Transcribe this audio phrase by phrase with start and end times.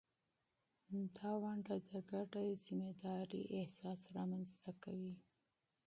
[1.15, 5.13] دا ونډه د ګډ مسؤلیت احساس رامینځته کوي.